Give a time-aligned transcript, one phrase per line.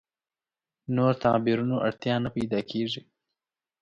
[0.95, 3.01] نور تعبیرونو اړتیا نه پیدا کېږي.